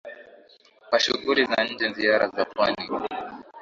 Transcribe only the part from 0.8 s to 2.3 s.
kwa shughuli za nje ziara